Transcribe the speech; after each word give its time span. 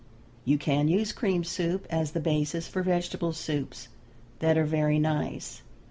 You 0.45 0.57
can 0.57 0.87
use 0.87 1.11
cream 1.11 1.43
soup 1.43 1.85
as 1.91 2.13
the 2.13 2.19
basis 2.19 2.67
for 2.67 2.81
vegetable 2.81 3.33
soups 3.33 3.89
that 4.39 4.57
are 4.57 4.65
very 4.65 4.97
nice. 4.97 5.61